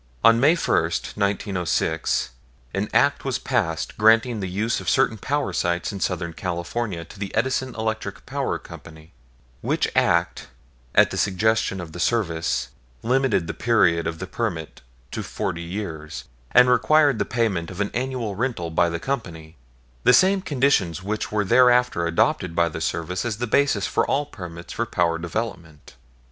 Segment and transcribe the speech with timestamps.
[0.23, 2.29] On May 1, 1906,
[2.73, 7.19] an Act was passed granting the use of certain power sites in Southern California to
[7.19, 9.13] the Edison Electric Power Company,
[9.61, 10.47] which Act,
[10.95, 12.69] at the suggestion of the Service,
[13.03, 17.91] limited the period of the permit to forty years, and required the payment of an
[17.93, 19.55] annual rental by the company,
[20.03, 24.25] the same conditions which were thereafter adopted by the Service as the basis for all
[24.25, 25.93] permits for power development.